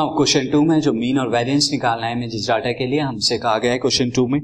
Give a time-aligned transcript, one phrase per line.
[0.00, 3.58] Question two में जो mean और वेरिएंस निकालना है जिस डाटा के लिए, हमसे कहा
[3.58, 4.40] गया है क्वेश्चन टू में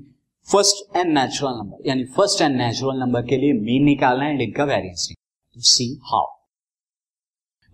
[0.49, 4.64] फ़र्स्ट एंड नेचुरल नंबर यानी फ़र्स्ट एंड नेचुरल नंबर के लिए मीन निकालना है इनका
[4.64, 5.09] variance
[5.56, 6.26] see how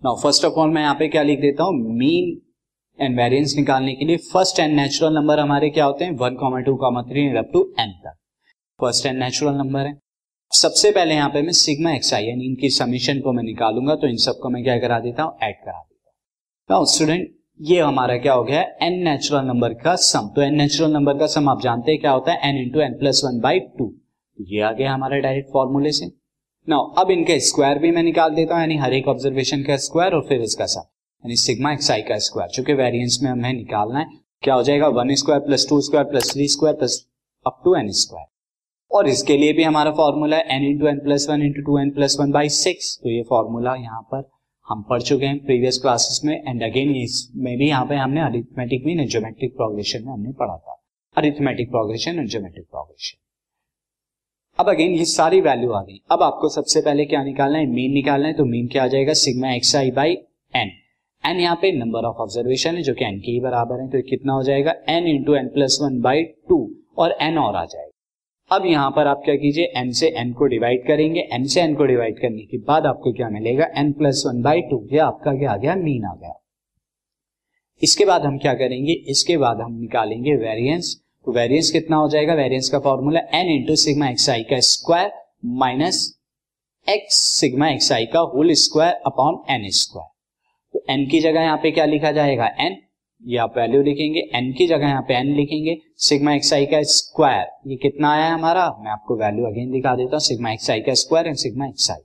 [0.01, 1.73] now first of all मैं यहाँ पे क्या लिख देता हूँ?
[1.97, 2.39] मीन
[2.99, 6.11] एंड वेरिएंस निकालने के लिए फ़र्स्ट एंड नेचुरल नंबर हमारे क्या होते हैं?
[6.17, 8.15] One comma two comma three up to n तक।
[8.79, 9.97] फ़र्स्ट एंड नेचुरल नंबर है।
[10.51, 14.07] सबसे पहले यहाँ पे मैं सिग्मा एक्स आई यानी इनकी समीशन को मैं निकालूँगा तो
[14.07, 15.37] इन सबको मैं क्या करा देता हूँ?
[15.43, 17.29] ऐड करा देता हूँ। स्टूडेंट
[17.61, 21.25] ये हमारा क्या हो गया एन नेचुरल नंबर का सम तो एन नेचुरल नंबर का
[21.27, 22.49] सम आप जानते हैं क्या होता है?
[22.49, 23.93] N into n plus one by two
[24.37, 26.05] ये आ गया हमारा डायरेक्ट फॉर्मूले से।
[26.67, 30.13] नाउ अब इनका स्क्वायर भी मैं निकाल देता हूँ, यानी हर एक ऑब्जर्वेशन का स्क्वायर
[30.13, 33.99] और फिर इसका सम यानी सिग्मा एक्स आई का स्क्वायर चूँकि वेरियंस में हमें निकालना
[33.99, 34.05] है,
[34.43, 34.87] क्या हो जाएगा?
[34.89, 36.99] One square plus two square plus three square plus
[37.45, 38.27] up to n square
[38.91, 41.91] और इसके लिए भी हमारा फॉर्मूला है n into n plus one into two n
[41.91, 44.29] plus one by six तो ये फॉर्मूला यहाँ पर
[44.71, 48.85] हम पढ़ चुके हैं प्रीवियस क्लासेस में एंड अगेन इसमें भी यहाँ पे हमने अरिथमेटिक
[48.85, 50.77] में ज्योमेट्रिक प्रोग्रेशन में हमने पढ़ा था।
[51.17, 53.17] अरिथमेटिक प्रोग्रेशन और ज्योमेट्रिक प्रोग्रेशन
[54.59, 57.65] अब अगेन ये सारी वैल्यू आ गई। अब आपको सबसे पहले क्या निकालना है?
[57.67, 59.13] मीन निकालना है तो मीन क्या आ जाएगा?
[59.15, 60.11] Sigma x i by
[60.53, 60.71] n
[61.23, 64.01] n यहाँ पे नंबर ऑफ़ ऑब्जर्वेशन है, जो कि एन के ही बराबर है तो
[64.09, 64.75] कितना हो जाएगा?
[64.89, 67.90] N into n plus one by two और एन और आ जाएगा।
[68.51, 71.75] अब यहाँ पर आप क्या कीजिए एन से एन को डिवाइड करेंगे। एन से एन
[71.75, 73.67] को डिवाइड करने के बाद आपको क्या मिलेगा?
[73.77, 75.75] N plus one by two ये आपका क्या आ गया?
[75.75, 76.33] मीन आ गया।
[77.81, 78.93] इसके बाद हम क्या करेंगे?
[79.11, 80.95] इसके बाद हम निकालेंगे वेरियंस
[81.27, 82.33] तो वेरिएंस कितना हो जाएगा?
[82.33, 85.11] वेरियंस का formula n into sigma x i का square
[85.57, 86.05] minus
[86.87, 90.09] x sigma x i का whole square upon n square
[90.73, 92.55] तो एन की जगह यहाँ पे क्या लिखा जाएगा?
[92.59, 92.77] एन
[93.21, 96.81] ये आप वैल्यू लिखेंगे एन की जगह यहाँ पे एन लिखेंगे सिग्मा एक्स आई का
[96.83, 98.65] स्क्वायर ये कितना आया हमारा?
[98.79, 101.89] मैं आपको वैल्यू अगेन दिखा देता हूँ सिग्मा एक्स आई का square and sigma x
[101.91, 101.97] i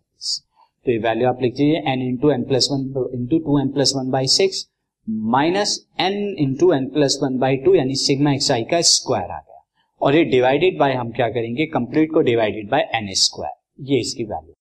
[0.87, 2.81] तो ये वैल्यू आप लिख दीजिए n into n plus one
[3.15, 4.67] into two n plus one by six
[5.31, 9.39] minus n into n plus one by two यानी सिग्मा एक्स आई का square आ
[9.39, 9.63] गया।
[10.01, 11.67] और ये डिवाइडेड बाय हम क्या करेंगे?
[11.67, 14.53] कंप्लीट को डिवाइडेड बाय एन स्क्वायर ये इसकी वैल्यू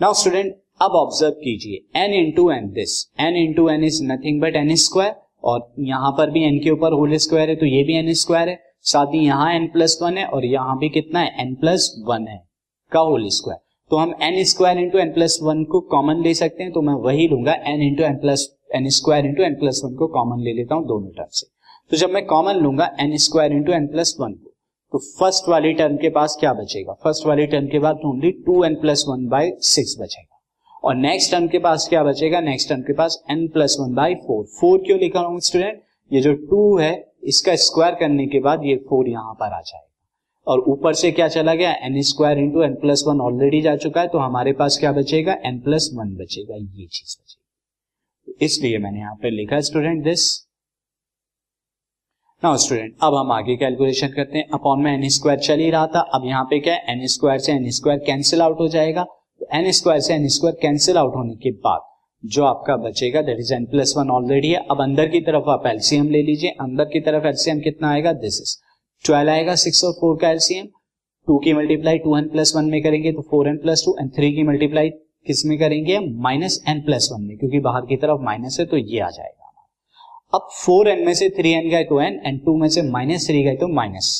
[0.00, 4.56] नाउ स्टूडेंट अब ऑब्ज़र्व कीजिए n into n this n into n is nothing but
[4.56, 5.14] n square
[5.44, 8.48] और यहाँ पर भी एन के ऊपर होल स्क्वायर है तो ये भी एन स्क्वायर
[8.48, 11.94] है, साथ ही यहाँ एन प्लस वन है और यहाँ भी कितना है एन प्लस
[12.06, 12.42] वन है,
[12.92, 16.62] का होल स्क्वायर तो हम n square into n plus one को कॉमन ले सकते
[16.62, 19.94] हैं तो मैं वही लूँगा n into n plus n square into n plus one
[19.96, 21.46] को कॉमन ले लेता हूँ दोनों टर्म से।
[21.90, 24.50] तो जब मैं कॉमन लूँगा n square into n plus one को
[24.92, 26.92] तो फ़र्स्ट वाली टर्म के पास क्या बचेगा?
[27.04, 30.29] फ़र्स्ट वाली टर्म के बाद only two n plus one by six बचेगा।
[30.82, 32.40] और नेक्स्ट टर्म के पास क्या बचेगा?
[32.42, 36.20] नेक्स्ट टर्म के पास n plus one by four four क्यों लिखा हूँ स्टूडेंट ये
[36.20, 36.92] जो टू है,
[37.24, 39.86] इसका स्क्वायर करने के बाद ये फोर यहाँ पर आ जाएगा।
[40.46, 41.72] और ऊपर से क्या चला गया?
[41.72, 45.32] N square into n plus one already जा चुका है तो हमारे पास क्या बचेगा?
[45.46, 47.42] एन प्लस वन बचेगा, ये चीज़ बचेगी।
[48.26, 50.24] तो इसलिए मैंने यहाँ पर लिखा स्टूडेंट दिस
[52.42, 55.86] नाउ स्टूडेंट अब हम आगे कैलकुलेशन करते हैं। अपॉन में एन स्क्वायर चल ही रहा
[55.86, 56.84] था, अब यहाँ पे क्या है?
[56.90, 59.06] एन स्क्वायर से एन स्क्वायर कैंसिल आउट हो जाएगा।
[59.54, 61.88] एन स्क्वायर से एन स्क्वायर कैंसिल आउट होने के बाद
[62.24, 65.66] जो आपका बचेगा that is n plus one already है। अब अंदर की तरफ़ आप
[65.66, 68.12] एलसीएम ले लीजिए। अंदर की तरफ़ एलसीएम कितना आएगा?
[68.14, 68.56] दिस इज़
[69.04, 70.66] ट्वेल्व आएगा सिक्स और फोर का एलसीएम
[71.28, 74.10] टू की multiply two n plus one में करेंगे तो four n plus two and
[74.16, 74.90] three की मल्टीप्लाई
[75.26, 75.98] किसमें करेंगे?
[75.98, 79.36] माइनस एन प्लस वन में, क्योंकि बाहर की तरफ़ माइनस है तो ये आ जाएगा।
[80.34, 83.26] अब फोर एन में से थ्री एन गए तो एन एंड टू में से माइनस
[83.28, 84.12] थ्री गए तो माइनस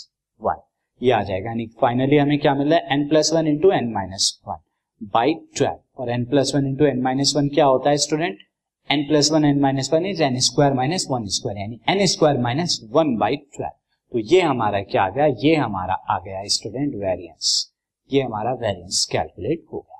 [0.42, 0.60] वन
[1.00, 2.92] ये आ जाएगा। यानी फाइनली हमें क्या मिल रहा है?
[2.92, 4.58] N plus one into n minus one
[5.00, 8.38] by twelve और n plus one into n minus one क्या होता है student
[8.90, 12.38] n plus one n minus one is n square minus one square यानी n square
[12.38, 13.72] minus one by twelve
[14.12, 15.26] तो ये हमारा क्या आ गया?
[15.26, 17.72] ये हमारा आ गया स्टूडेंट वेरियंस
[18.10, 19.99] ये हमारा वेरियंस कैलकुलेट हो गया।